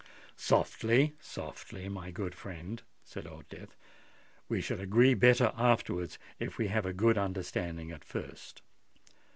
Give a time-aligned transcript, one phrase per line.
[0.35, 3.77] "Softly softly, my good friend," said Old Death.
[4.49, 8.63] "We shall agree better afterwards if we have a good understanding at first.